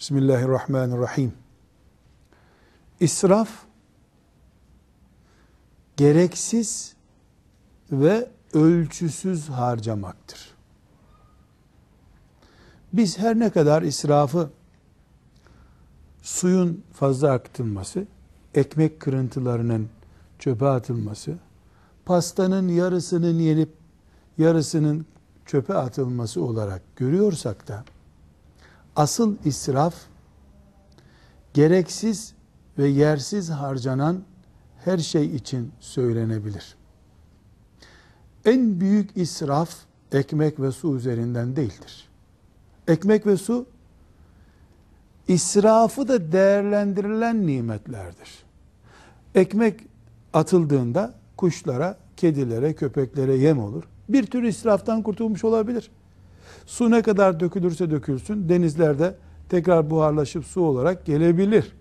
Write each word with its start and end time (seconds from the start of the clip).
Bismillahirrahmanirrahim. 0.00 1.32
İsraf 3.00 3.48
gereksiz 5.96 6.94
ve 7.92 8.30
ölçüsüz 8.54 9.48
harcamaktır. 9.48 10.54
Biz 12.92 13.18
her 13.18 13.38
ne 13.38 13.50
kadar 13.50 13.82
israfı 13.82 14.50
suyun 16.22 16.84
fazla 16.92 17.32
akıtılması, 17.32 18.06
ekmek 18.54 19.00
kırıntılarının 19.00 19.88
çöpe 20.38 20.66
atılması, 20.66 21.34
pastanın 22.04 22.68
yarısının 22.68 23.38
yenip 23.38 23.72
yarısının 24.38 25.06
çöpe 25.46 25.74
atılması 25.74 26.42
olarak 26.42 26.82
görüyorsak 26.96 27.68
da 27.68 27.84
asıl 28.96 29.36
israf 29.44 29.94
gereksiz 31.54 32.34
ve 32.78 32.88
yersiz 32.88 33.50
harcanan 33.50 34.22
her 34.84 34.98
şey 34.98 35.36
için 35.36 35.72
söylenebilir. 35.80 36.76
En 38.44 38.80
büyük 38.80 39.16
israf 39.16 39.76
ekmek 40.12 40.60
ve 40.60 40.72
su 40.72 40.96
üzerinden 40.96 41.56
değildir. 41.56 42.08
Ekmek 42.88 43.26
ve 43.26 43.36
su 43.36 43.66
israfı 45.28 46.08
da 46.08 46.32
değerlendirilen 46.32 47.46
nimetlerdir. 47.46 48.44
Ekmek 49.34 49.80
atıldığında 50.32 51.14
kuşlara, 51.36 51.98
kedilere, 52.16 52.74
köpeklere 52.74 53.36
yem 53.36 53.58
olur. 53.58 53.84
Bir 54.08 54.26
tür 54.26 54.42
israftan 54.42 55.02
kurtulmuş 55.02 55.44
olabilir. 55.44 55.90
Su 56.66 56.90
ne 56.90 57.02
kadar 57.02 57.40
dökülürse 57.40 57.90
dökülsün 57.90 58.48
denizlerde 58.48 59.14
tekrar 59.48 59.90
buharlaşıp 59.90 60.44
su 60.44 60.60
olarak 60.60 61.06
gelebilir. 61.06 61.72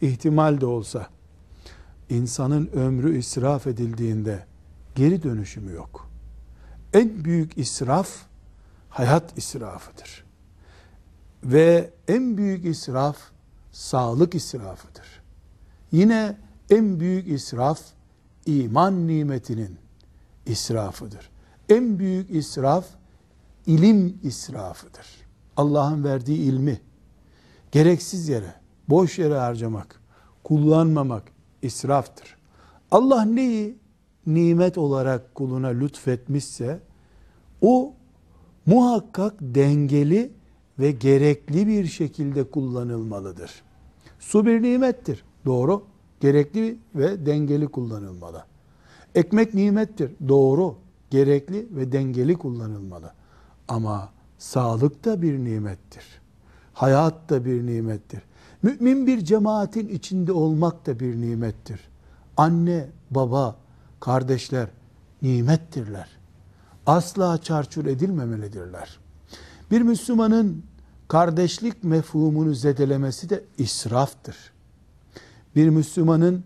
İhtimal 0.00 0.60
de 0.60 0.66
olsa. 0.66 1.06
İnsanın 2.10 2.66
ömrü 2.66 3.18
israf 3.18 3.66
edildiğinde 3.66 4.44
geri 4.94 5.22
dönüşümü 5.22 5.72
yok. 5.72 6.10
En 6.92 7.24
büyük 7.24 7.58
israf 7.58 8.08
hayat 8.88 9.38
israfıdır. 9.38 10.24
Ve 11.44 11.90
en 12.08 12.36
büyük 12.36 12.64
israf 12.64 13.16
sağlık 13.72 14.34
israfıdır. 14.34 15.22
Yine 15.92 16.36
en 16.70 17.00
büyük 17.00 17.28
israf 17.28 17.80
iman 18.46 19.06
nimetinin 19.06 19.76
israfıdır. 20.46 21.30
En 21.68 21.98
büyük 21.98 22.30
israf 22.30 22.84
ilim 23.66 24.18
israfıdır. 24.22 25.06
Allah'ın 25.56 26.04
verdiği 26.04 26.38
ilmi 26.38 26.80
gereksiz 27.72 28.28
yere, 28.28 28.54
boş 28.88 29.18
yere 29.18 29.38
harcamak, 29.38 30.00
kullanmamak 30.44 31.22
israftır. 31.62 32.36
Allah 32.90 33.24
neyi 33.24 33.78
nimet 34.26 34.78
olarak 34.78 35.34
kuluna 35.34 35.68
lütfetmişse 35.68 36.80
o 37.62 37.94
muhakkak 38.66 39.34
dengeli 39.40 40.32
ve 40.78 40.90
gerekli 40.90 41.66
bir 41.66 41.86
şekilde 41.86 42.50
kullanılmalıdır. 42.50 43.62
Su 44.18 44.46
bir 44.46 44.62
nimettir. 44.62 45.24
Doğru. 45.44 45.84
Gerekli 46.20 46.78
ve 46.94 47.26
dengeli 47.26 47.68
kullanılmalı. 47.68 48.44
Ekmek 49.14 49.54
nimettir. 49.54 50.12
Doğru. 50.28 50.76
Gerekli 51.10 51.66
ve 51.70 51.92
dengeli 51.92 52.34
kullanılmalı. 52.34 53.12
Ama 53.70 54.08
sağlık 54.38 55.04
da 55.04 55.22
bir 55.22 55.38
nimettir. 55.38 56.04
Hayat 56.72 57.30
da 57.30 57.44
bir 57.44 57.66
nimettir. 57.66 58.22
Mümin 58.62 59.06
bir 59.06 59.24
cemaatin 59.24 59.88
içinde 59.88 60.32
olmak 60.32 60.86
da 60.86 61.00
bir 61.00 61.20
nimettir. 61.20 61.80
Anne, 62.36 62.88
baba, 63.10 63.56
kardeşler 64.00 64.68
nimettirler. 65.22 66.08
Asla 66.86 67.38
çarçur 67.38 67.86
edilmemelidirler. 67.86 68.98
Bir 69.70 69.82
Müslümanın 69.82 70.62
kardeşlik 71.08 71.84
mefhumunu 71.84 72.54
zedelemesi 72.54 73.30
de 73.30 73.44
israftır. 73.58 74.36
Bir 75.56 75.68
Müslümanın 75.68 76.44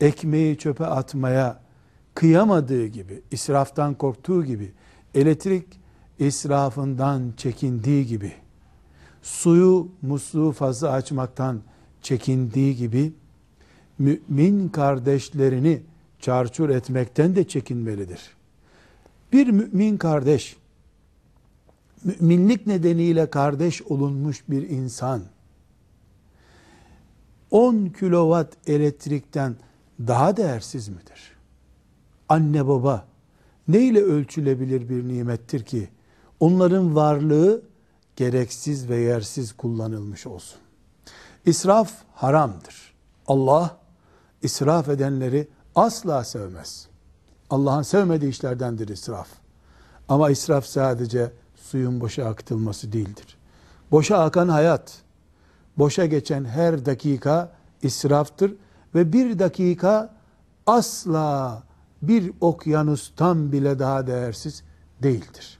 ekmeği 0.00 0.58
çöpe 0.58 0.86
atmaya 0.86 1.60
kıyamadığı 2.14 2.86
gibi, 2.86 3.22
israftan 3.30 3.94
korktuğu 3.94 4.44
gibi, 4.44 4.72
elektrik 5.14 5.79
israfından 6.20 7.32
çekindiği 7.36 8.06
gibi, 8.06 8.32
suyu 9.22 9.88
musluğu 10.02 10.52
fazla 10.52 10.90
açmaktan 10.90 11.60
çekindiği 12.02 12.76
gibi, 12.76 13.12
mümin 13.98 14.68
kardeşlerini 14.68 15.82
çarçur 16.20 16.68
etmekten 16.68 17.36
de 17.36 17.48
çekinmelidir. 17.48 18.20
Bir 19.32 19.46
mümin 19.46 19.96
kardeş, 19.96 20.56
müminlik 22.04 22.66
nedeniyle 22.66 23.30
kardeş 23.30 23.82
olunmuş 23.82 24.44
bir 24.48 24.68
insan, 24.68 25.22
10 27.50 27.86
kilowatt 27.86 28.68
elektrikten 28.68 29.56
daha 30.00 30.36
değersiz 30.36 30.88
midir? 30.88 31.36
Anne 32.28 32.68
baba 32.68 33.06
neyle 33.68 34.02
ölçülebilir 34.02 34.88
bir 34.88 35.08
nimettir 35.08 35.64
ki 35.64 35.88
onların 36.40 36.96
varlığı 36.96 37.62
gereksiz 38.16 38.88
ve 38.88 38.96
yersiz 38.96 39.52
kullanılmış 39.52 40.26
olsun. 40.26 40.58
İsraf 41.46 41.92
haramdır. 42.14 42.94
Allah 43.26 43.76
israf 44.42 44.88
edenleri 44.88 45.48
asla 45.74 46.24
sevmez. 46.24 46.88
Allah'ın 47.50 47.82
sevmediği 47.82 48.30
işlerdendir 48.30 48.88
israf. 48.88 49.28
Ama 50.08 50.30
israf 50.30 50.66
sadece 50.66 51.32
suyun 51.56 52.00
boşa 52.00 52.26
akıtılması 52.26 52.92
değildir. 52.92 53.38
Boşa 53.90 54.18
akan 54.18 54.48
hayat, 54.48 55.02
boşa 55.78 56.06
geçen 56.06 56.44
her 56.44 56.86
dakika 56.86 57.52
israftır 57.82 58.54
ve 58.94 59.12
bir 59.12 59.38
dakika 59.38 60.14
asla 60.66 61.62
bir 62.02 62.32
okyanustan 62.40 63.52
bile 63.52 63.78
daha 63.78 64.06
değersiz 64.06 64.62
değildir. 65.02 65.59